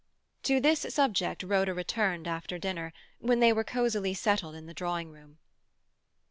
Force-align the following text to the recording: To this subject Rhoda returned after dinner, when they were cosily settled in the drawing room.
To 0.41 0.59
this 0.59 0.79
subject 0.89 1.43
Rhoda 1.43 1.75
returned 1.75 2.27
after 2.27 2.57
dinner, 2.57 2.91
when 3.19 3.39
they 3.39 3.53
were 3.53 3.63
cosily 3.63 4.15
settled 4.15 4.55
in 4.55 4.65
the 4.65 4.73
drawing 4.73 5.11
room. 5.11 5.37